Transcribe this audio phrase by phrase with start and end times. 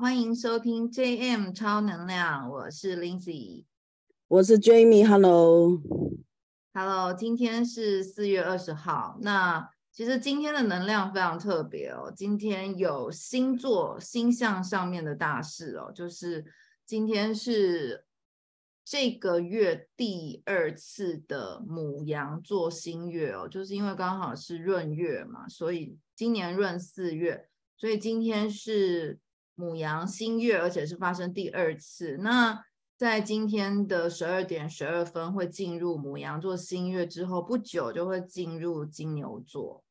[0.00, 3.64] 欢迎收听 JM 超能量，我是 Lindsay，
[4.26, 16.44] 我是 Jamie，Hello，Hello，今天是四月二十号，那其实今天的能量非常特别哦，今天有星座星象上面的大事哦，就是
[16.84, 18.04] 今天是
[18.84, 27.48] 这个月第二次的母羊座新月哦，就是因为刚好是闰月嘛，所以今年闰四月。
[27.76, 29.18] 所以今天是
[29.54, 32.16] 母羊新月，而且是发生第二次。
[32.18, 32.64] 那
[32.96, 39.82] 在今天的十二点十二分会进入母羊座新月之后，不久就会进入金牛座，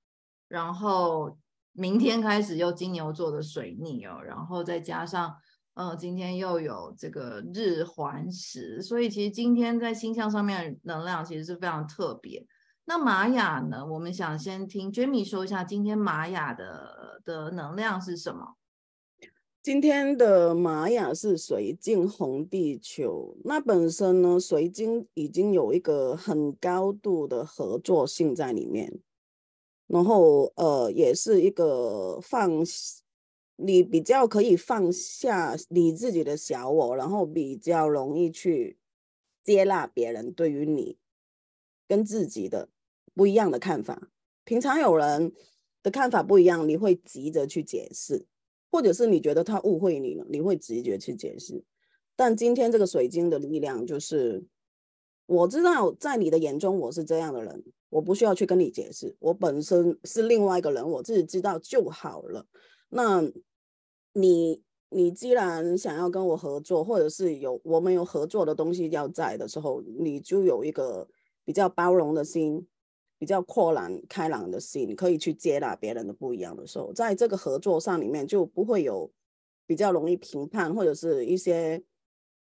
[0.48, 1.38] 然后
[1.74, 5.36] 明天开始又金牛座的水逆哦，然后再加上
[5.74, 12.46] 呃今天又有这个日环食，所以其实今天在星象上面能量其实是非常特别。
[12.86, 13.86] 那玛雅呢？
[13.86, 18.56] 我们想先听 Jamie 说一下今天玛雅的的能量是什么？
[19.64, 23.38] 今天的玛雅是水晶红地球。
[23.46, 29.00] 那本身呢，水晶已经有一个很高度的合作性在里面，
[29.88, 32.62] 然后呃，也是一个放
[33.56, 38.78] 你比较可以放下你自己的小我，然后比较容易去
[39.46, 40.98] 接纳别人对于你
[41.88, 42.68] 跟自己的。
[43.16, 44.10] 不一样的看法，
[44.44, 45.32] 平常有人
[45.84, 48.26] 的看法不一样，你会急着去解释，
[48.74, 51.64] 或者是你觉得他误会你了，你会直觉去解释。
[52.16, 54.44] 但今天这个水晶的力量就是，
[55.28, 62.48] 我知道在你的眼中我是这样的人，我不需要去跟你解释，我本身是另外一个人，我自己知道就好了。
[62.90, 63.22] 那
[64.14, 71.08] 你你既然想要跟我合作，或者是有我们有合作的东西要在的时候，你就有一个
[71.46, 72.66] 比较包容的心。
[73.24, 79.10] 比较阔朗开朗的心，可以去接纳别人的不一样的时候，在这个合作上里面就不会有
[79.66, 81.82] 比较容易评判或者是一些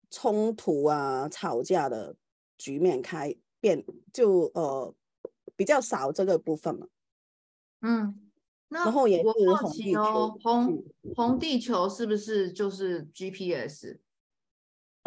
[0.09, 2.15] 冲突啊、吵架的
[2.57, 4.95] 局面开变，就呃
[5.57, 6.87] 比较少这个部分嘛。
[7.81, 8.29] 嗯，
[8.69, 10.81] 那然后也是我好奇哦，红
[11.13, 13.97] 红地球是不是就是 GPS？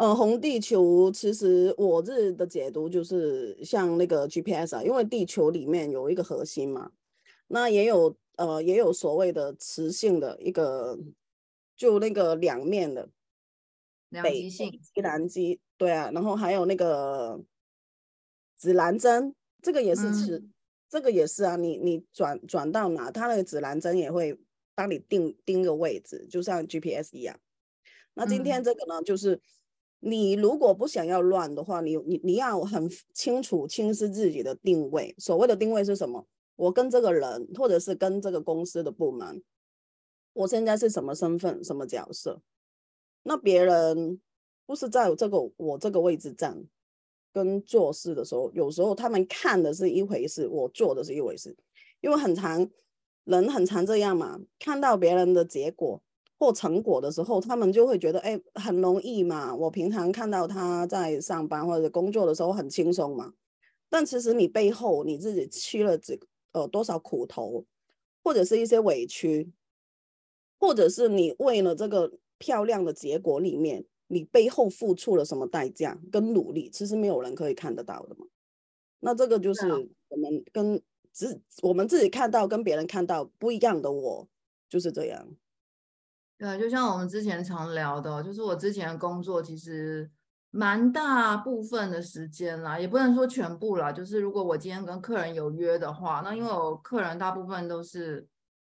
[0.03, 6.91] 呃，红地球其实我自己的解读就是像那个 GPS 啊，因为地球里面有一个核心嘛，
[7.47, 10.99] 那也有呃也有所谓的磁性的一个，
[11.77, 13.07] 就那个两面的
[14.09, 17.41] 两极性北极南极，对啊，然后还有那个
[18.59, 20.53] 指南针，这个也是磁，嗯、
[20.89, 24.37] 这个也是啊，你你转转到哪，它那个指南针也会
[24.75, 27.39] 帮你定定个位置，就像 GPS 一样。
[28.15, 29.39] 那今天这个呢，嗯、就是。
[30.05, 35.15] 你如果不想要乱的话，你你你要很清楚、清晰自己的定位。
[35.17, 36.27] 所谓的定位是什么？
[36.57, 39.41] 我跟这个人，或者是跟这个公司的部门，
[40.33, 42.41] 我现在是什么身份、什么角色？
[43.23, 44.19] 那别人
[44.65, 46.65] 不是在这个我这个位置站，
[47.31, 51.55] 跟做事的时候，有时候他们看的是一回事，我做的是一回事。
[52.01, 52.69] 因为很常
[53.23, 56.03] 人很常这样嘛，看到别人的结果。
[56.43, 59.55] 做成果的时候，他们就会觉得，哎，很容易嘛。
[59.55, 63.33] 我平常看到他在上班或者工作的时候很轻松嘛。
[63.89, 66.19] 但其实你背后你自己吃了几
[66.51, 67.65] 呃多少苦头，
[68.21, 69.53] 或者是一些委屈，
[70.59, 78.25] 或者是你为了这个漂亮的结果里面，你背后付出了什么代价跟努力，其实没有人可以看得到的嘛。
[78.99, 79.65] 那这个就是
[80.09, 80.81] 我们跟
[81.13, 84.27] 自我们自己看到跟别人看到不一样的我，
[84.67, 85.25] 就是这样。
[86.43, 90.11] 对，就像我们之前常聊的，就是我之前的工作其实
[90.51, 93.93] 蛮大部分的时间啦，也不能说全部啦。
[93.93, 98.27] 就是如果我今天跟客人有约的话，那因为我客人大部分都是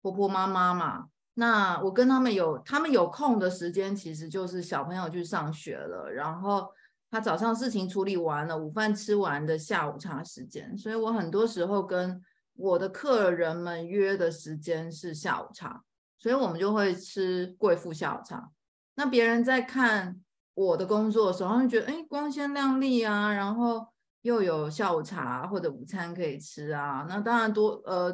[0.03, 6.67] 婆婆妈妈嘛，那我跟他们有他们有空的时间，其实就是小朋友去上学了，然后
[7.09, 12.21] 他早上事情处理完了，午饭吃完的下午茶时间，所以我很多时候跟
[12.53, 15.81] 我的客人们约的时间是下午茶。
[16.25, 18.49] 所以我们就会吃贵妇下午茶。
[18.95, 20.19] 那别人在看
[20.55, 23.85] 我的工作的时候，他们觉得哎，光鲜亮丽啊，然后
[24.23, 27.05] 又有下午茶或者午餐可以吃啊。
[27.07, 28.11] 那当然多呃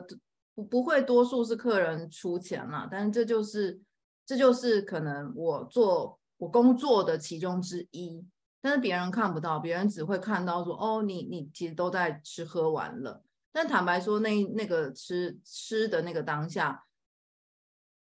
[0.54, 3.80] 不不会多数是客人出钱嘛，但是这就是
[4.25, 8.28] 这就是可能我做我工作的其中之一。
[8.62, 13.24] 但是别人看不到，别人只会看到说哦，你你其实都在吃喝玩乐。
[13.54, 16.84] 但坦白说，那那个吃吃的那个当下。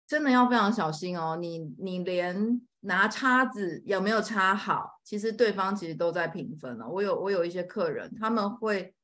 [0.09, 1.37] 真的要非常小心哦！
[1.39, 6.89] 你你连拿叉子有没有插好，其实对方其实都在评分了。
[6.89, 8.95] 我有我有一些客人，他们会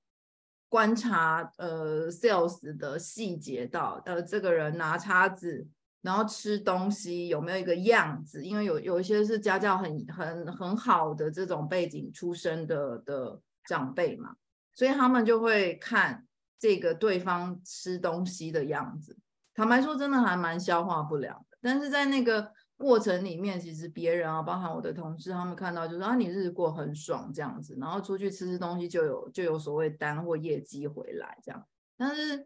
[0.67, 5.67] 观察呃 sales 的细节到，呃这个人拿叉子
[6.01, 8.43] 然后吃东西有没有一个样子？
[8.43, 14.35] 因为有有一些是家教很很很好的这种背景出身的的长辈嘛，
[14.73, 16.25] 所以他们就会看
[16.57, 19.15] 这个对方吃东西的样子。
[19.55, 21.57] 坦白说，真的还蛮消化不良的。
[21.61, 31.65] 但是在那个过程里面，其实别人啊，包含我的同事，他们看到就是啊，你日子过很爽这样子，然后出去吃吃东西就有就有所谓单或业绩回来这样。
[31.97, 32.45] 但是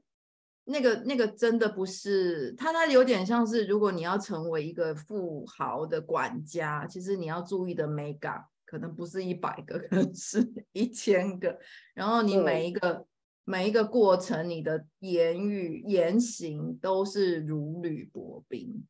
[0.66, 11.58] 那个那个真的不是，它它有点像是，如果你要成为一个富豪的管家，其实你要注意的美感可能不是一百个，可能是一千个。
[11.96, 13.08] 然后你每一个。
[13.50, 18.86] 每一个过程，你的言语言行都是如履薄冰。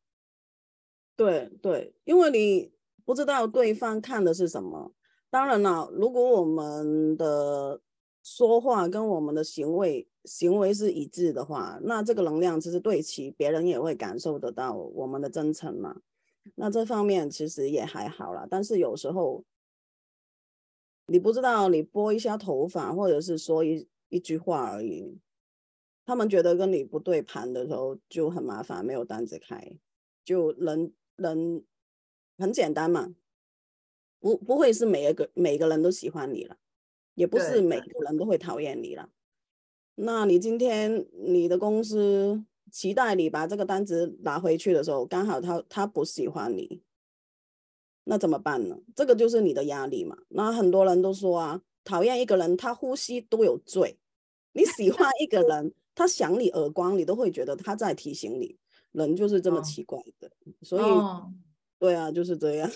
[1.16, 2.70] 对对，因为你
[3.06, 4.92] 不知道对方看的是什么。
[5.30, 7.80] 当然了，如果我们的
[8.22, 16.02] 说话跟我们的行为行为是一致的话，那这个能量其实对齐，别人也会感受得到我们的真诚嘛。
[16.56, 18.46] 那这方面其实也还好啦。
[18.50, 19.42] 但是有时候
[21.06, 23.88] 你不知道，你拨一下头发，或者是说一。
[24.10, 25.18] 一句话而已，
[26.04, 29.78] 他们觉得跟你不对盘的时候就很麻烦，没有单子开，
[30.24, 31.64] 就人人
[32.36, 33.14] 很简单嘛，
[34.18, 36.56] 不不会是每一个每个人都喜欢你了，
[37.14, 39.08] 也不是每个人都会讨厌你了。
[39.94, 46.82] 那你今天你的公司期待你把这个单子拿回去的时候，刚好他他不喜欢你，
[48.02, 48.80] 那怎么办呢？
[48.96, 50.18] 这个就是你的压力嘛。
[50.30, 51.62] 那很多人都说啊。
[51.82, 53.96] 讨厌一个人，他呼吸都有罪；
[54.52, 58.56] 你喜欢一个人，他想你耳光，你都会觉得他在提醒你。
[58.92, 61.32] 人就是这么奇怪的，哦、所以、哦，
[61.78, 62.68] 对啊，就是这样。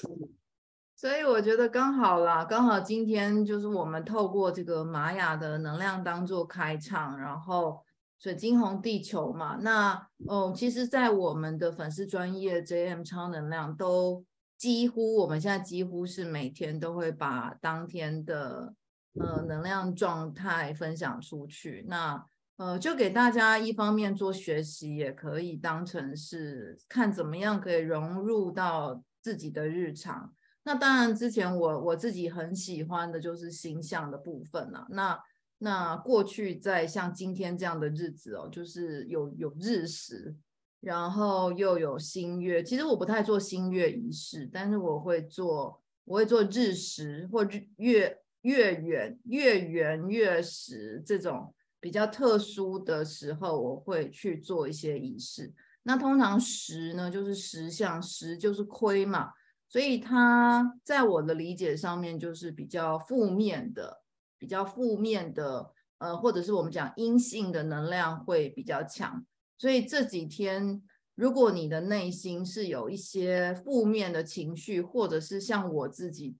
[0.94, 7.80] 所以我觉得刚好啦，刚好今天就是我们透过这个玛雅的能量当做开场，然后
[8.20, 9.58] 水晶红地球嘛。
[9.60, 14.24] 那哦，其实，在我们的粉丝专业 JM 超能量都
[14.56, 18.72] 几乎，我们现在几乎是每天都会把当天的。
[19.20, 22.26] 呃，能量状态分享出去，那
[22.56, 30.34] 呃，就给大家一方面做学习，也可以当成是看怎么样可以融入到自己的日常。
[30.64, 34.86] 那当然，之前我我自己很喜欢的就是星象的部分了。
[34.90, 35.20] 那
[35.58, 40.34] 那过去在像今天这样的日子哦，就是有有日食，
[40.80, 42.64] 然后又有新月。
[42.64, 48.18] 其实我不太做新月仪式，但是我会做，我会做日食或日月。
[48.44, 55.54] 月圆月圆月食这种比较特殊的时候，我会去做一些仪式。
[55.84, 59.30] 那通常食呢，就是食相，食就是亏嘛，
[59.66, 64.02] 所以它在我的理解上面就是比较负面的，
[64.38, 69.24] 比较负面的，呃，或者是我们讲阴性的能量会比较强。
[69.56, 70.82] 所以这几天，
[71.14, 76.36] 如果你的内心是有一些负面的情绪，或者是像我自己。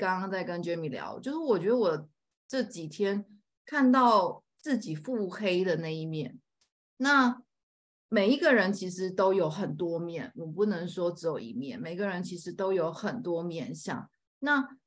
[0.00, 2.08] 刚刚在跟 Jamie 聊，就是我觉得我
[2.48, 3.26] 这几天
[3.66, 6.40] 看到自己腹黑的那一面。
[6.96, 7.42] 那
[8.08, 11.78] 每一个人其实都有很多面，我不能说只有一面。
[11.78, 14.10] 每个人其实都有很多面相。
[14.38, 14.78] 那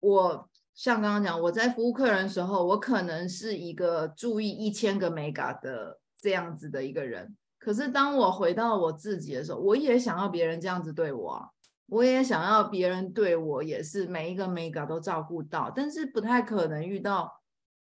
[0.00, 7.36] 我像刚刚讲，我在服务客人的时候，我可能是一个注意一千个美感的这样子的一个人。
[7.60, 11.53] 可是当我回到我自己的时候，我也想要别人这样子对我。
[11.86, 17.42] 我也想要别人对我也是每一个每个都照顾到，但是不太可能遇到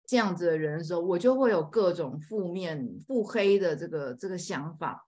[0.06, 5.06] 这样子的人的时候，我就会有各种负面、腹黑的这个这个想法。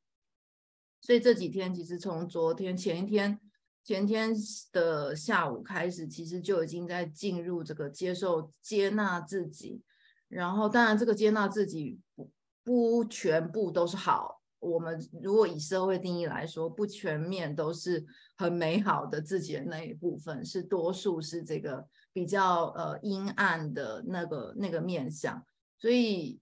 [1.00, 3.40] 所以这几天其实从昨天、前一天、
[3.84, 4.34] 前天
[4.72, 9.82] 的下午开始，其实就已经在进入这个接受、接纳自己。
[10.28, 12.30] 然后，当然这个接纳自己不
[12.64, 14.41] 不全部都是好。
[14.62, 25.44] 我们如果以社会定义来说，不全面都是很美好的自己的那一部分，是多数是这个比较呃阴暗的那个那个面相。
[25.78, 26.38] 所以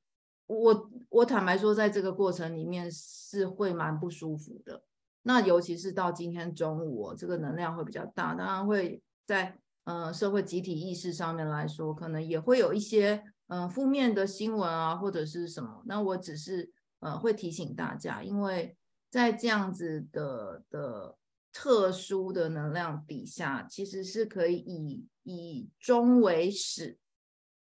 [0.46, 4.82] 我我坦白说，在这个过程里面是会蛮不舒服的。
[5.22, 15.82] 那尤其是到今天中午，哦，这个能量会比较大，当然会在呃社会集体意识上面来说，可能也会有一些嗯、呃、负面的新闻啊，或者是什么。
[15.86, 16.70] 那我只是。
[17.00, 18.76] 呃，会提醒大家，因为
[19.08, 21.16] 在这样子的的
[21.50, 26.98] 特殊的能量底下，其实是可以以以终为始，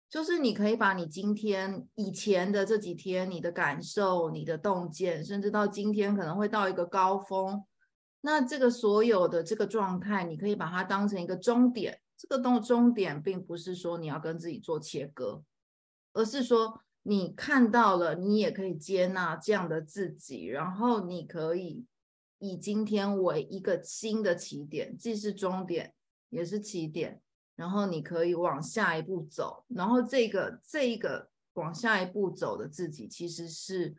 [0.07, 7.65] 就是你可以把你今天以前的这几天你的感受、你的洞见，甚至到今天可能会到一个高峰，
[8.21, 11.99] 那这个所有的这个状态，你可以把它当成一个终点。
[12.15, 15.41] 这个终终点并不是说你要跟自己做切割，
[16.13, 16.83] 而是说。
[17.03, 21.85] 你看到了，你也可以接纳这样的自己，然后你可以
[22.39, 25.93] 以今天为一个新的起点，既是终点，
[26.29, 27.21] 也是起点，
[27.55, 33.93] 然后你可以往下一步走，然后这个这一个往下一步走的自己，其实是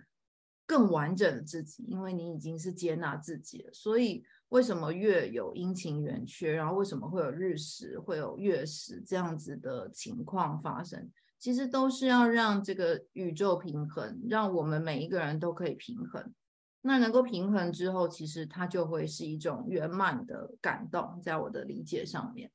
[0.67, 3.73] 更完整的自己，因为你已经是接纳自己了。
[3.73, 11.11] 所以为什么月有阴晴圆缺，然后为什么会有日食、会有月食这样子的情况发生？
[11.45, 16.33] 其实都是要让这个宇宙平衡，让我们每一个人都可以平衡。
[16.81, 22.51] 那能够平衡之后，其实它就会是一种圆满的感动，在我的理解上面。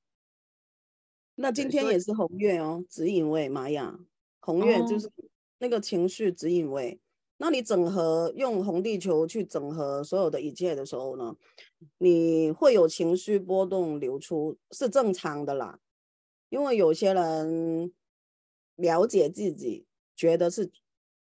[1.35, 3.95] 那今天也是红月哦，指引位玛雅，
[4.39, 5.07] 红月就是
[5.59, 6.93] 那个情绪指引位。
[6.93, 6.97] 哦。
[7.37, 11.35] 那你整合用红地球去整合所有的一切的时候呢，
[11.99, 15.79] 你会有情绪波动流出，是正常的啦，
[16.49, 17.93] 因为有些人。
[18.79, 20.71] 了解自己，觉得是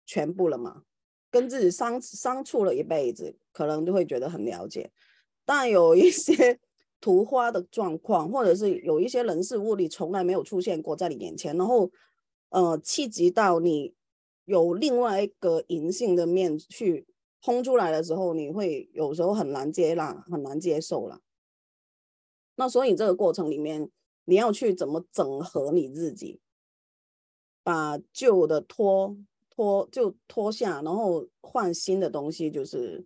[0.05, 0.83] 全部了嘛？
[1.31, 4.93] 跟自己相相处了一辈子，可能就会觉得很了解。
[5.45, 6.61] 但有一些
[7.01, 11.91] 突发的状况，或者是有一些人事物，你从来没有出现过在你眼前，然后
[12.51, 13.95] 呃，气急到你
[14.45, 17.07] 有另外一个银性的面去
[17.43, 21.21] 轰出来的时候，你会有时候很难接纳，很难接受了。
[22.57, 23.91] 那所以这个过程里面，
[24.25, 26.41] 你要去怎么整合你自己？
[27.65, 29.17] 把旧的脱
[29.49, 33.05] 脱就脱下，然后换新的东西，就是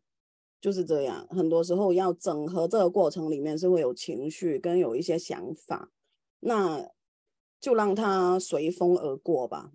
[0.60, 1.26] 就是这样。
[1.30, 5.90] 很多时候要整合这个过程里面是会有情绪跟有一些想法，
[6.40, 6.90] 那
[7.60, 9.70] 就让它随风而过吧。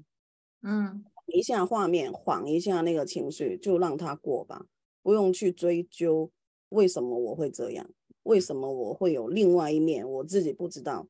[0.61, 4.65] 嗯，一下画面，缓一下那个情绪，就让它过吧，
[5.01, 6.29] 不用去追究
[6.69, 7.89] 为什么我会这样，
[8.23, 11.07] 为什么我会有另外一面，我自己不知道。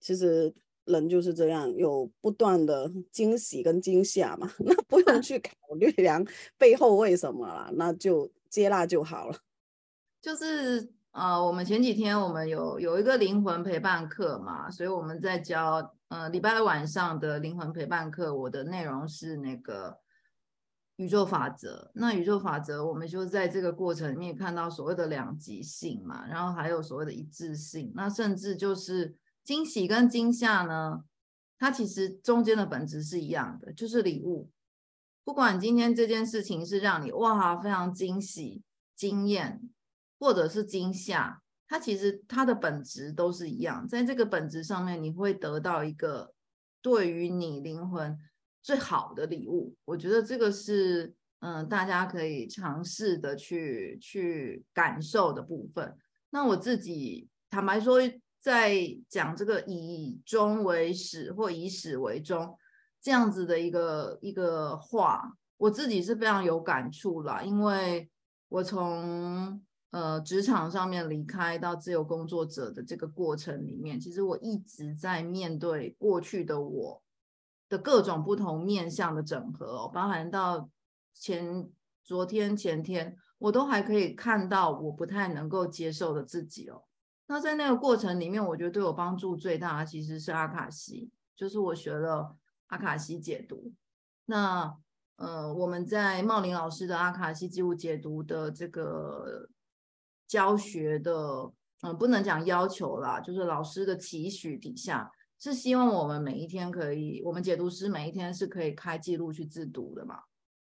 [0.00, 0.54] 其实。
[0.86, 6.22] 人就是这样，有不断的惊喜跟惊吓嘛， 那不用 去考虑量
[6.58, 9.38] 背后为什么了，那就接纳就好了。
[10.20, 19.98] 就是呃，我们前几天我们有有一个灵魂陪伴课嘛，所以我们在教呃礼拜二晚上的灵魂陪伴课，我的内容是那个
[20.96, 21.90] 宇宙法则。
[21.94, 29.16] 那宇宙法则，我们就在这个过程里面看到所谓的两极性嘛，然后还有所谓的一致性，那甚至就是。
[29.44, 31.04] 惊喜跟惊吓呢，
[31.58, 34.50] 它其实中间的本质是一样的，就是礼物。
[35.22, 38.62] 不管今天这件事情是让你哇非常惊喜、
[38.96, 39.60] 惊艳，
[40.18, 43.86] 或者是惊吓，它其实它的本质都是一样。
[43.86, 46.32] 在这个本质上面，你会得到一个
[46.80, 48.18] 对于你灵魂
[48.62, 49.74] 最好的礼物。
[49.84, 55.94] 我觉得这个是嗯，大家可以尝试的去去感受的部分。
[56.30, 58.00] 那我自己坦白说。
[58.44, 58.76] 在
[59.08, 62.54] 讲这个以终为始或以始为终
[63.00, 68.10] 这样子的一个一个话，我自己是非常有感触啦，因为
[68.50, 69.58] 我从
[69.92, 77.02] 呃职场上面离开到自由工作者的这个过程里面，其实我一直在面对过去的我
[77.70, 80.68] 的各种不同面向的整合，包含到
[81.14, 81.66] 前
[82.04, 86.82] 昨天前天，我都还可以看到我不太能够接受的自己哦。
[87.26, 93.72] 那在那个过程里面，我觉得对我帮助最大的其实是阿卡西，就是我学了阿卡西解读。
[94.26, 94.76] 那
[95.16, 99.48] 呃，我们在茂林老师的阿卡西记录解读的这个
[100.26, 101.50] 教学的，
[101.80, 110.20] 嗯、不能讲要求啦，就是老师的期许底下，是希望我们每一天可以，我们解读师每一天是可以开记录去自读的嘛。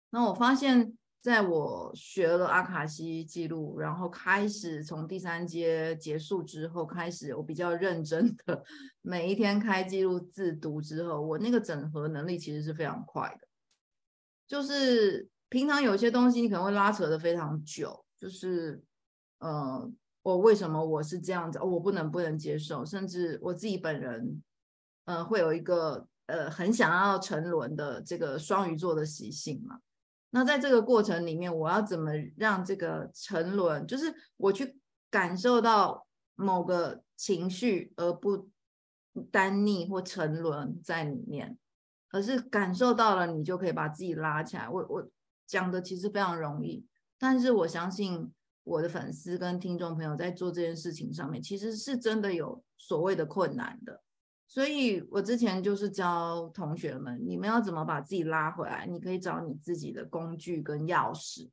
[0.09, 0.97] 那我发现。
[1.19, 8.63] 在我学了阿卡西记录，然后开始从第三阶结束之后，开始我比较认真的
[9.01, 13.47] 每一天开记录自读之后，我那个整合能力其实是非常快的。
[14.47, 18.81] 就是平常有些东西你可能会拉扯的非常久，就是
[19.39, 24.41] 呃，我为什么我是这样子，我不能不能接受，甚至我自己本人，
[25.03, 29.79] 呃，会有一个呃很想要沉沦的这个双鱼座的习性嘛。
[30.29, 34.77] 那在这个过程里面，我要怎么让这个沉沦，就是我去
[35.09, 36.05] 感受到
[36.35, 38.49] 某个情绪，而不
[39.31, 41.57] 单逆或沉沦在里面，
[42.11, 44.69] 而是感受到了，你就可以把自己拉起来。
[44.69, 45.09] 我我
[45.45, 46.85] 讲的其实非常容易，
[47.17, 48.31] 但是我相信
[48.63, 54.01] 我的粉丝跟听众朋友在做这件事情上面，其实是真的有所谓的困难的。
[54.47, 58.85] 所以我之前就是教同学们，你们要怎么把自己拉回来？
[58.87, 61.49] 你可以找你自己的工具跟钥匙。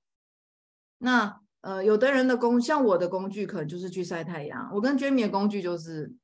[0.98, 4.70] 那呃，有的人的工，像我的工具可能就是去晒太阳。
[4.72, 6.14] 我跟 Jamie 的工具就是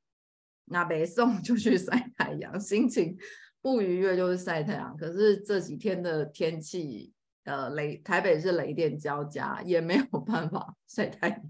[0.65, 3.17] 拿北送就去晒太阳，心情
[3.61, 4.95] 不愉悦就是晒太阳。
[4.95, 7.11] 可是这几天的天气，
[7.43, 11.41] 呃，雷台北是雷电交加，也没有办法 晒太阳。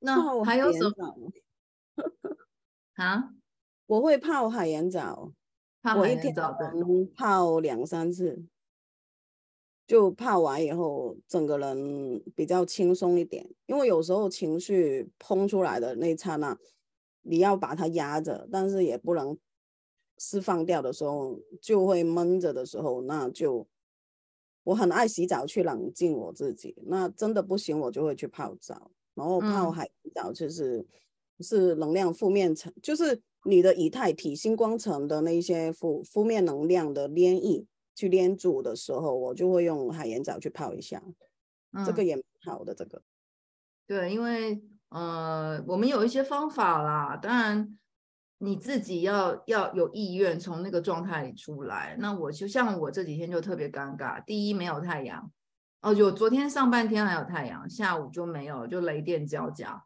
[0.00, 1.32] 那还有什么？
[2.96, 3.30] 啊？
[3.92, 5.34] 我会泡海盐澡，
[5.82, 8.42] 泡海盐澡能泡两三次，
[9.86, 13.46] 就泡完以后，整个人比较轻松一点。
[13.66, 16.56] 因为有时候情绪喷出来的那一刹那，
[17.20, 19.36] 你要把它压着，但是也不能
[20.16, 23.68] 释放掉的时候，就会闷着的时候，那就
[24.64, 26.74] 我很爱洗澡去冷静我自己。
[26.86, 33.20] 那真的不行，我就会去泡澡，然后泡海盐澡就是、嗯、是能量负面层，就是。
[33.44, 41.02] 你的以太体、星光层的那些负负面能量的黏液去黏住的时候，我就会用海盐藻去泡一下，
[41.72, 42.74] 嗯、这个也蛮好的。
[42.74, 43.02] 这个，
[43.86, 47.78] 对，因为呃，我们有一些方法啦，当然
[48.38, 51.96] 你自己要要有意愿从那个状态里出来。
[51.98, 55.30] 那我就像我这几天就特别尴尬，第一没有太阳，
[55.80, 59.84] 哦，有昨天上半天还有太阳，下午就没有，就雷电交加。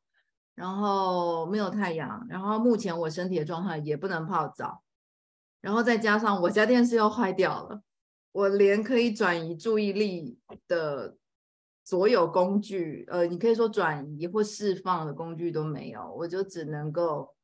[0.57, 4.83] 然后没有太阳，然后目前我身体的状态也不能泡澡，
[5.61, 7.83] 然后再加上我家电视又坏掉了，
[8.33, 11.19] 我连可以转移注意力的
[11.85, 17.37] 所有工具，呃，你可以说转移或释放的工具都没有，我就只能够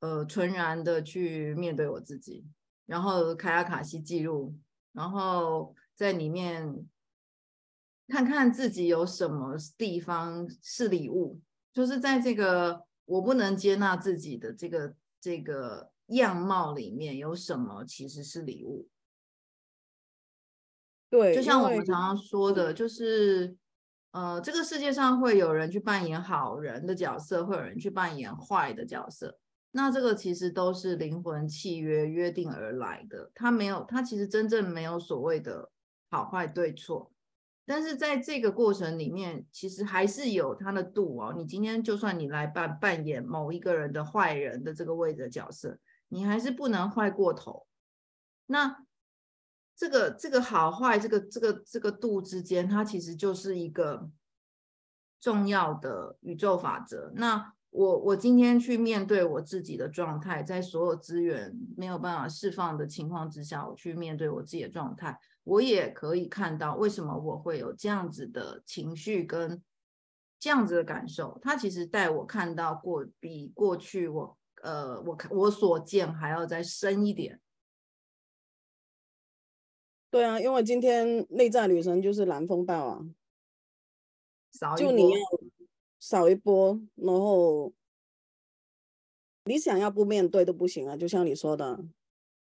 [0.00, 2.46] 呃纯然的去面对我自己，
[2.86, 4.56] 然后开阿卡西记录，
[4.92, 6.86] 然后在里面
[8.08, 11.42] 看看自己有什么地方是礼物。
[11.72, 18.88] 就是在这个我不能接纳自己的这个这个样貌里面，有什么其实是礼物？
[21.10, 23.56] 对，就像我们常常说的，就是
[24.10, 29.38] 呃，这个世界上会有人去扮演好人的角色，会有人去扮演坏的角色。
[29.70, 35.70] 那这个其实都是灵魂契约约定而来的，它没有，它其实真正没有所谓的
[36.10, 37.12] 好坏对错。
[37.68, 41.34] 但是在这个过程里面，其实还是有它的度哦。
[41.36, 45.78] 你今天就算你来扮扮演某一个人的坏人的这个位置的角色，
[46.08, 47.66] 你还是不能坏过头。
[48.46, 48.86] 那
[49.76, 54.08] 这个这个好坏，这个这个这个度之间，它其实就是一个
[55.20, 57.12] 重要的宇宙法则。
[57.16, 65.20] 那我我今天去面对我自己的状态，在所有资源没有办法释放的情况之下，我去面对我自己的状态。
[65.48, 69.62] 我也可以看到为什么我会有这样子的情绪跟
[70.38, 77.40] 这样子的感受，它其实带我看到过比过去我呃我看我所见还要再深一点。
[80.10, 83.06] 对啊，因为今天内在女神就是蓝风暴啊，
[84.52, 85.18] 扫就你要
[85.98, 87.72] 扫一波，然后
[89.44, 91.84] 你想要不面对都不行啊，就像你说的。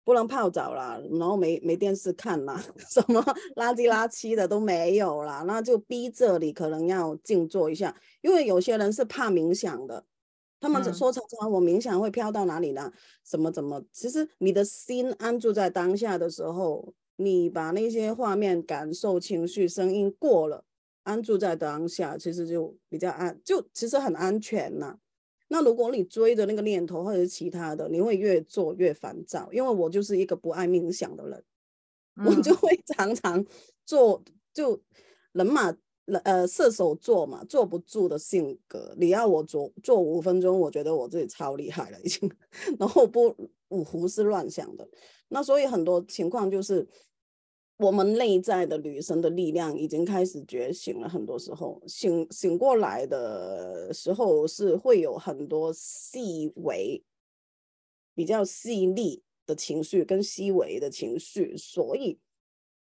[0.07, 3.21] 不能泡澡啦，然后没没电视看啦， 什么
[3.57, 7.93] 垃圾垃圾的都没有啦，那就逼着你可能要静坐一下，
[8.23, 10.05] 因为有些人是怕冥想的，
[10.61, 12.93] 他们说常常我冥想会飘到哪里呢？
[13.25, 13.83] 什么怎么？
[13.93, 20.65] 其实你的心安住在当下的时候，你把那些画面、感受、情绪、声音过了，
[21.03, 24.99] 安住在当下，其实就比较安，就其实很安全呐。
[25.49, 29.49] 那如果你追着那个念头或者是其他的，你会越做越烦躁。
[29.53, 31.45] 因为我就是一个不爱冥想的人，
[32.17, 33.45] 嗯、我就会常常
[33.85, 34.81] 做就
[35.33, 35.77] 人嘛，
[36.25, 38.95] 呃射手座嘛，坐不住的性格。
[38.99, 42.31] 你要我做做五分钟，我觉得我自己超厉害了已经，
[42.79, 43.35] 然后不
[43.69, 44.89] 胡胡思乱想的。
[45.29, 46.87] 那所以很多情况就是。
[47.79, 57.03] 我们内在的女神的力量已经开始觉醒了，很多时候醒醒过来的时候是会有很多细微、
[58.15, 62.19] 比较细腻的情绪跟细微的情绪，所以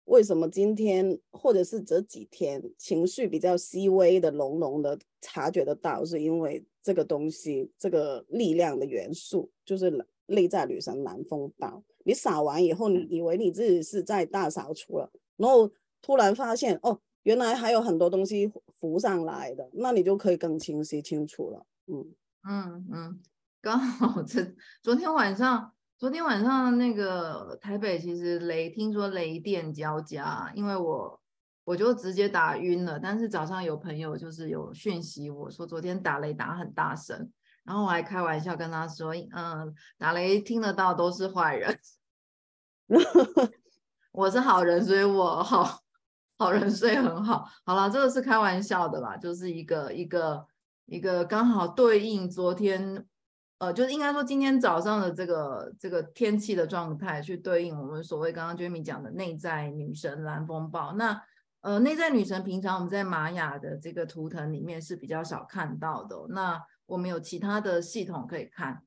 [0.06, 11.84] 为什么今天或者是这几天情绪比较细微的、浓浓的察觉得到，是因为这个东西，这个力量的元素就是内在女神南风岛。
[12.04, 21.66] 你扫完以后，你以为你自己是在大扫除了，然后突然发现哦，原来还有很多东西浮上来的，那你就可以更清晰清楚了。
[21.88, 22.14] 嗯
[22.48, 23.20] 嗯嗯，
[23.62, 31.20] 刚好这昨天晚上，昨天晚上那个台北其实雷，听说雷电交加，因为我
[31.64, 37.32] 我就直接打晕了，但是早上有朋友就是有讯息我说昨天打雷打很大声。
[37.66, 41.78] 然后我还开玩笑跟他说：“嗯，打雷听得到都是坏人，
[44.14, 45.80] 我是好人，所以我好
[46.38, 47.46] 好人睡很好。
[47.66, 50.46] 好了，这个是开玩笑的啦，就是一个一个
[50.86, 53.04] 一个刚好对应昨天
[53.58, 60.94] 呃，就是应该说今天早上的这个这个天气的状态，去对应我们所谓刚刚 Jamie 讲的内在女神蓝风暴。
[60.94, 61.20] 那
[61.62, 66.16] 呃，内在女神平常我们在玛雅的这个图腾里面是比较少看到的。
[66.30, 68.82] 那我们有其他的系统可以看。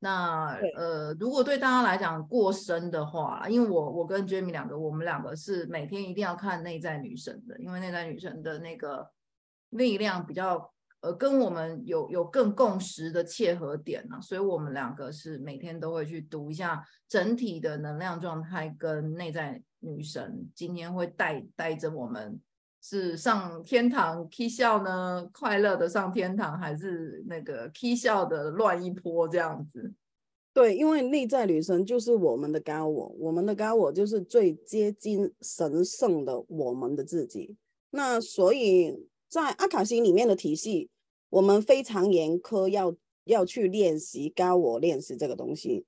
[0.00, 9.10] 那呃，如果对大家来讲过深的话，因为我我跟 Jamie 两个，我们两个是每天一定要看内在女神的，因为内在女神的那个
[9.70, 22.38] 力量比较呃，跟我们有有更共识的切合点呢，所以我们两个是每天都会去读一下整体的能量状态跟内在女神今天会带带着我们。
[22.86, 25.26] 是上天堂 K 笑呢？
[25.32, 29.90] 快乐的上天堂，还是那个 K 笑的乱一波这样子？
[30.52, 37.56] 对，因为内在女神就是我们的高我，我们的高我就是最接近神圣的我们的自己。
[37.88, 38.94] 那所以
[39.30, 40.90] 在阿卡西里面的体系，
[41.30, 45.86] 我们非常严苛要，要要去练习高我练习这个东西。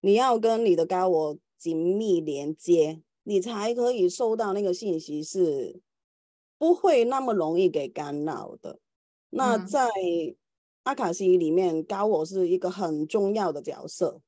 [0.00, 5.80] 你要跟你的高我紧密连接，你才可以收到那个信息是。
[6.64, 8.78] 不会那么容易给干扰的。
[9.28, 9.86] 那在
[10.84, 14.22] 阿卡西里面，嗯、高我是一个很重要的角色。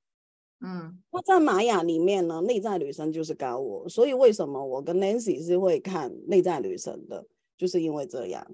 [0.60, 3.88] 嗯，那在玛雅里面呢，内在女神就是高我。
[3.88, 8.46] 所以为什么我跟 Nancy 是会看内在女神的，就是因为这样。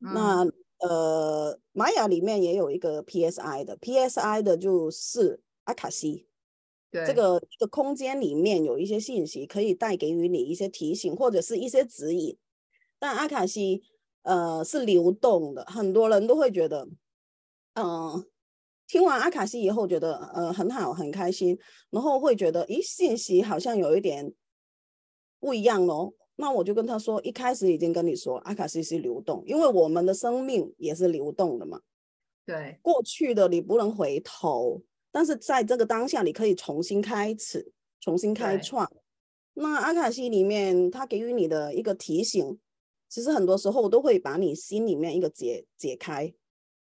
[0.00, 0.46] 嗯、那
[0.86, 6.26] 呃，玛雅里面也有一个 PSI 的，PSI 的就是阿卡西。
[6.90, 12.36] 对，这个这个空间里面有一些信息可以带给予你一些提醒或者是一些指引。
[13.00, 13.82] 但阿卡西，
[14.22, 16.86] 呃，是流动的，很多人都会觉得，
[17.72, 18.24] 嗯、呃，
[18.86, 21.58] 听完阿卡西以后觉得，呃，很好，很开心，
[21.88, 24.32] 然后会觉得，咦，信息好像有一点
[25.40, 26.12] 不一样咯。
[26.36, 31.80] 那我就跟他说，一开始已经跟你说，阿卡西是流动，因为我们的生命也是流动的嘛。
[32.44, 38.90] 对，过去的你不能回头，但是在这个当下，你可以重新开始，重新开创。
[39.54, 42.58] 那阿卡西里面，它给予你的一个提醒。
[43.10, 46.32] 其实很多时候都会把你心里面一个结解开，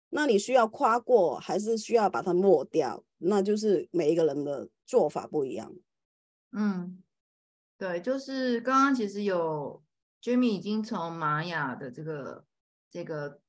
[0.10, 3.04] 那你需要跨过，还是需要把它抹掉？
[3.18, 5.74] 那就是每一个人的做法不一样。
[6.52, 7.02] 嗯，
[7.80, 9.84] 对，就是刚刚其实有
[10.22, 12.46] Jimmy 已经从玛雅的这个
[12.92, 13.40] 这个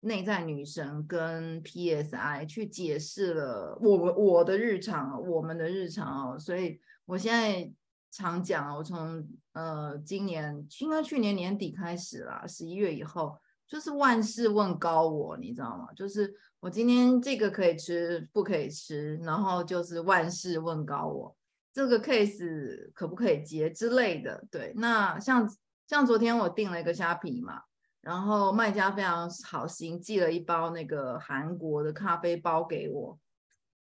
[0.00, 7.72] 内在女神跟 PSI 去解释了我我的日常，我们的日常哦，所以我现在。
[8.10, 15.86] 常讲啊，我从呃今年应该去年年底开始啦，十一月以后就是万事问高我，你知道吗？
[15.94, 21.36] 就是我今天这个可以吃不可以吃，然后就是万事问高我，
[21.72, 24.44] 这个 case 可不可以接之类的。
[24.50, 25.48] 对，那像
[25.86, 27.62] 像昨天我订了一个虾皮嘛，
[28.00, 33.16] 然后卖家非常好心寄了一包那个韩国的咖啡包给我，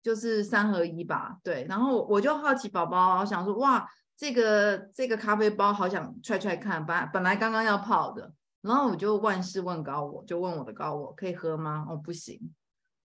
[0.02, 1.38] 就是三合一吧。
[1.44, 3.88] 对，然后我就好奇宝宝，我想说哇。
[4.16, 11.86] 这个这个咖啡包好想踹踹看，本本来刚刚要泡的，然后我就万事问高我，就问我的高我可以喝吗？
[11.88, 12.40] 哦，不行，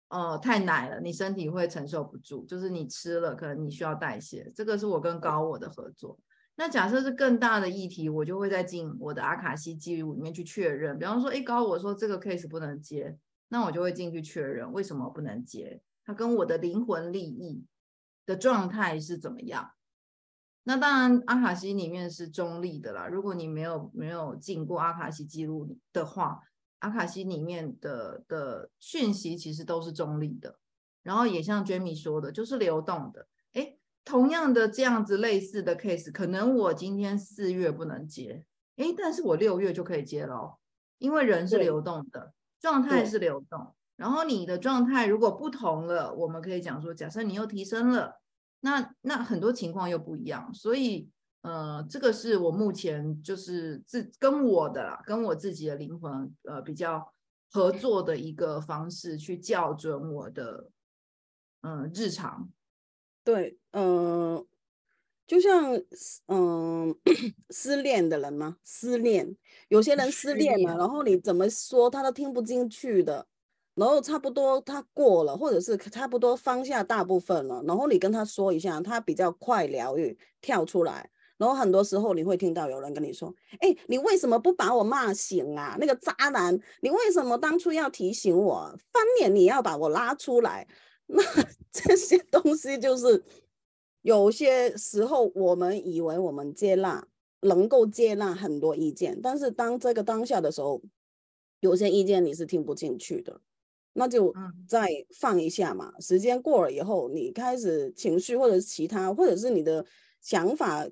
[0.09, 4.51] 哦，太奶了，你身体会承受不住，就是你吃了可能你需要代谢。
[4.55, 6.19] 这个是我跟高我的合作。
[6.57, 10.99] 那假设是更大的议题，我就会再进我的阿卡西记录里面去确认。
[10.99, 13.17] 比方说，哎，高我说这个 case 不能接，
[13.49, 17.65] 那我就会进去确认为什么不能接，它跟我的灵魂利益
[18.25, 19.71] 的状态是怎么样。
[20.69, 23.07] 那当然，阿卡西里面是中立的啦。
[23.07, 26.41] 如果你没有没有进过阿卡西记录的话，
[26.81, 30.59] 阿卡西里面的的讯息其实都是中立的。
[31.05, 33.29] 然后也像 Jamie 说的，就是流动的。
[33.53, 40.59] 诶，同样的这样子类似的 case，可能我今天四月不能接，诶，但是我六月就可以接咯，
[40.99, 43.73] 因为人是流动的，状态是流动。
[43.95, 48.21] 然后你的状态如果不同了，我们可以讲说，假设你又提升了。
[48.61, 51.09] 那那很多情况又不一样，所以
[51.43, 57.13] 呃，这个是我目前就是自跟我的啦，跟我自己的灵魂呃比较
[57.53, 60.71] 合作的一个方式，去校准我的
[61.61, 62.51] 嗯、呃、日常。
[63.23, 64.47] 对，嗯、呃，
[65.27, 65.75] 就像
[66.27, 66.97] 嗯、呃、
[67.51, 69.37] 失恋的人嘛，失恋，
[69.69, 73.29] 有些人失恋了，然后你怎么说他都听不进去的。
[73.77, 81.09] 然后差不多他过了，或者是差不多放下大部分了，然后你跟他说一下，他比较快疗愈跳出来。
[81.39, 85.77] 然后很多时候你会听到有人跟你说：“哎，你为什么不把我骂醒啊？
[85.79, 88.75] 那个渣男，你为什么当初要提醒我？
[88.91, 90.67] 翻脸你要把我拉出来？”
[91.09, 91.23] 那
[91.71, 93.23] 这些东西就是
[94.01, 97.07] 有些时候我们以为我们接纳
[97.41, 100.81] 能够接纳很多意见，但是当这个当下的时候，
[101.61, 103.43] 有些意见你是听不进去的。
[103.97, 104.33] 那就
[104.69, 105.93] 再放一下嘛。
[106.01, 109.85] 时间过了以后，你开始情绪或者是其他，或者是你的
[110.21, 110.87] 想法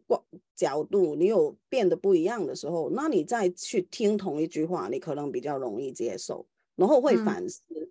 [0.56, 7.62] 角度，你有变得不一样的时候，那你再去听同一句话，你可能比较容易接受，然后会反思。
[7.68, 7.90] 嗯、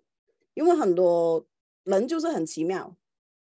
[0.54, 1.46] 因为很多
[1.84, 2.96] 人就是很奇妙，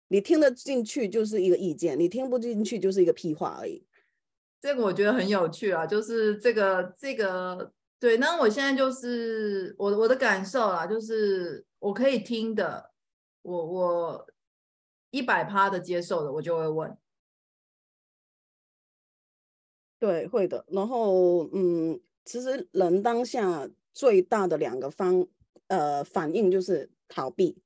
[0.07, 3.85] 你听得进去就是一个意见，你听不进去就是一个屁话而已。
[4.61, 8.17] 这个我觉得很有趣啊，就是这个这个对。
[8.17, 12.91] 那我现在就是我我的感受啦，就是我可以听的，
[13.43, 14.27] 我我
[15.11, 16.97] 一百趴的接受的，我就会问。
[19.99, 20.65] 对，会的。
[20.69, 25.27] 然后嗯，其实人当下最大的两个方
[25.67, 27.61] 呃反应就是逃避，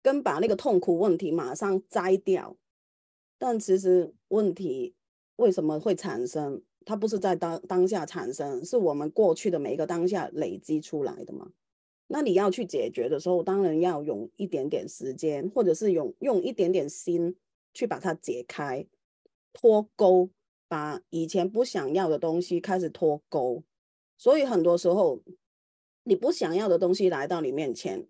[0.00, 2.56] 跟把那个痛苦问题马上摘掉。
[3.36, 4.94] 但其实问题。
[5.36, 6.62] 为什么会产生？
[6.84, 11.50] 它不是在当当下产生，是我们过去的每一个当下累积出来的嘛？
[12.06, 17.34] 那你要去解决的时候，当然要用一点点时间，或者是用用一点点心
[17.72, 18.86] 去把它解开、
[19.54, 20.28] 脱钩，
[20.68, 23.62] 把以前不想要的东西开始脱钩。
[24.18, 25.22] 所以很多时候，
[26.04, 28.06] 你不想要的东西来到你面前，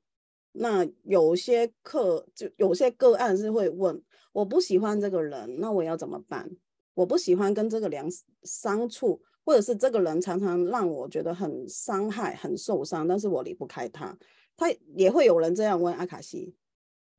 [0.53, 6.51] 那有些课就有些个案是会问：我不喜欢这个人，那我要怎么办？
[6.95, 8.07] 我不喜欢跟这个人
[8.43, 14.17] 相处，或者是这个人常常让我觉得很伤害、很受伤，但是我离不开他。
[14.57, 16.55] 他也会有人这样问阿卡西，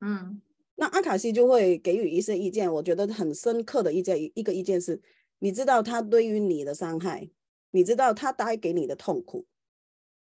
[0.00, 0.40] 嗯，
[0.76, 2.72] 那阿卡西就会给予一些意见。
[2.72, 5.00] 我觉得很深刻的意见，一个意见是，
[5.40, 7.30] 你知道他对于你的伤害，
[7.72, 9.44] 你知道他带给你的痛苦，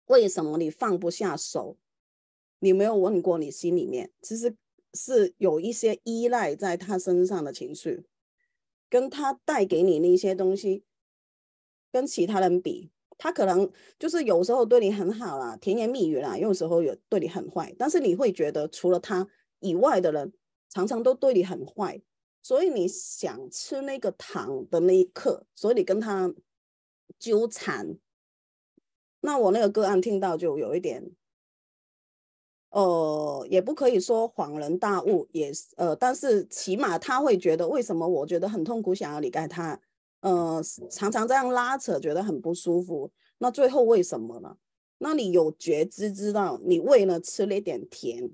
[0.06, 1.78] 为什么你放不下手？
[2.60, 4.56] 你没有问过你心里面，其实
[4.94, 8.06] 是有一些依赖在他身上的情绪。
[8.89, 10.84] 跟他带给你那些东西，
[11.91, 19.28] 跟其他人比，他可能就是有时候对你很好啦，甜言蜜语啦，有时候有对你很坏，但是你会觉得除了他
[19.60, 20.34] 以外的人，
[20.69, 22.02] 常常都对你很坏，
[22.41, 26.34] 所以你想吃那个糖的那一刻，所以你跟他
[27.19, 27.97] 纠缠。
[29.21, 31.12] 那我那个个案听到就有一点。
[32.72, 39.80] 呃，也不可以说恍然大悟，也是呃，但是起码他会觉得，为什么我觉得很痛苦，想要离开他，
[40.22, 43.12] 呃，常常这样拉扯，觉得很不舒服。
[43.40, 44.56] 那最后为什么呢？
[45.00, 48.30] 那你有觉知，知道你为了吃了一点甜，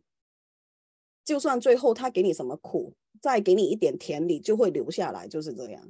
[1.23, 5.89] 就算最后他给你什么苦，再给你一点甜，你就会留下来，就是这样。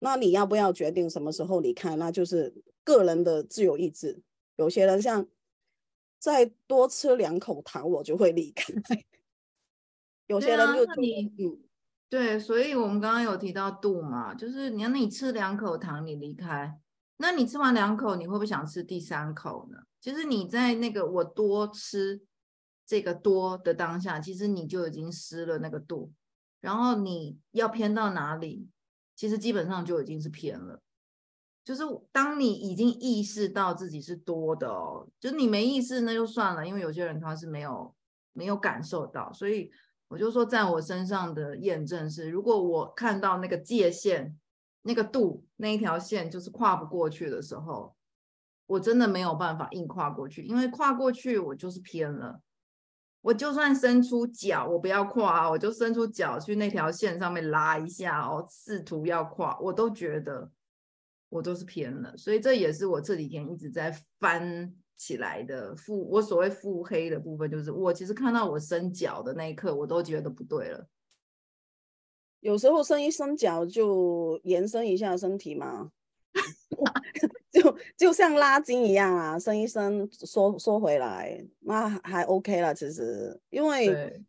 [0.00, 1.94] 那你要不要决定什么时候离开？
[1.94, 4.20] 那就是个人的自由意志。
[4.56, 5.28] 有些人像。
[6.18, 8.72] 再多吃两口糖，我就会离开。
[10.26, 11.62] 有些人就说、啊、你嗯，
[12.08, 16.78] 对，所以我们刚刚有提到度嘛，就是你让你吃两口糖，你离开，
[17.16, 19.78] 那你吃完两口，你会不会想吃第三口呢？
[20.00, 22.20] 其实你在那个我多吃
[22.86, 26.12] 这个多的当下，其实你就已经失了那个度，
[26.60, 28.68] 然后你要偏到哪里，
[29.16, 30.80] 其实基本上就已经是偏了。
[31.68, 37.94] 就是当你已经意识到自己是多的哦，就你没意识那就算了，因为有些人他是没有
[38.32, 39.70] 没有感受到，所以
[40.08, 44.34] 我就说在我身上的验证是，如果我看到那个界限、
[44.80, 47.94] 那个度那一条线就是跨不过去的时候，
[48.64, 52.40] 我真的没有办法硬跨过去，因为跨过去我就是偏了。
[53.20, 60.50] 我就算伸出脚，我不要跨啊，我就伸出脚去那条线上面拉一下哦，试图要跨，我都觉得。
[61.28, 70.88] 我都是偏了，所以这也是我这几天一直在翻起来的腹，我所谓腹黑的部分，就是我其实看到我伸脚的那一刻，我都觉得不对了。
[72.40, 75.90] 有时候伸一伸脚就延伸一下身体嘛，
[77.50, 82.74] 就就像拉筋一样啊，伸一伸缩缩回来，那还 OK 了。
[82.74, 84.22] 其实因为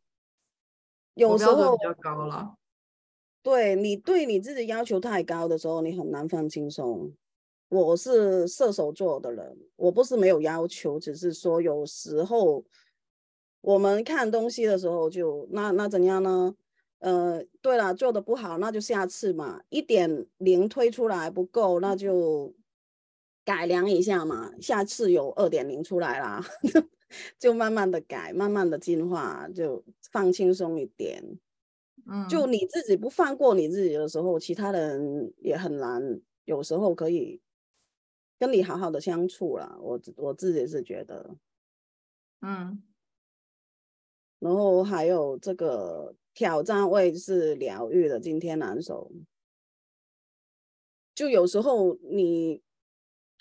[1.14, 2.56] 有时候比较高了。
[3.50, 7.12] 对你对你自己要求太高的时候，你很难放轻松。
[7.68, 12.64] 我是射手座的人，我不是没有要求，只是说有时候
[13.62, 16.56] 我们看东西的时候就那那怎样呢？
[17.00, 19.60] 呃，对了，做的不好，那就下次嘛。
[19.70, 22.54] 一点零推出来不够，那就
[23.44, 24.52] 改良一下嘛。
[24.62, 26.46] 下次有二点零出来啦，
[27.40, 31.24] 就慢慢的改，慢慢的进化，就放轻松一点。
[32.30, 36.22] 就你自己不放过你自己的时候，其他人也很难。
[36.46, 37.40] 有时候可以
[38.40, 39.78] 跟你好好的相处啦。
[39.80, 41.36] 我我自己是觉得，
[42.42, 42.82] 嗯。
[44.40, 49.12] 然后还有这个挑战位是疗愈的，今天难受。
[51.14, 52.64] 就有时候你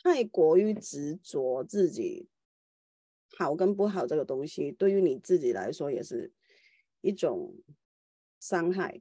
[0.02, 2.28] 太过于执着自己
[3.38, 6.32] 好跟不好这个东西，对于你自己来说也是
[7.00, 7.54] 一种
[8.40, 9.00] 伤害。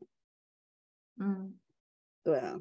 [1.19, 1.57] 嗯，
[2.23, 2.59] 对啊。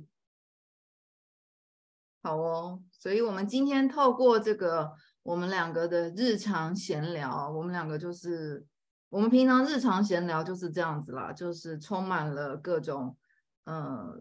[2.22, 8.66] 好哦，所以我们今天透过这个我们两个的日常闲聊，我们两个就是
[9.08, 13.16] 我们平常日常闲聊就是这样子啦，就是充满了各种
[13.64, 14.20] 呃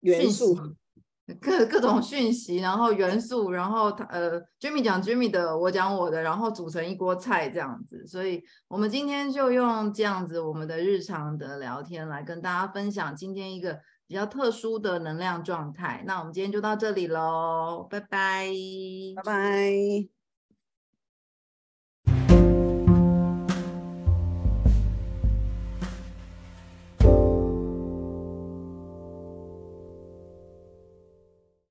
[0.00, 0.76] 元素。
[1.40, 8.06] 各各种讯息，然后元素，然后他呃，Jimmy 讲 Jimmy 的，我讲我的，然后组成一锅菜这样子。
[8.06, 16.04] 所以我们今天就用这样子我们的日常的聊天来跟大家分享今天一个比较特殊的能量状态。
[16.06, 18.48] 那我们今天就到这里喽，拜拜，
[19.16, 20.15] 拜拜。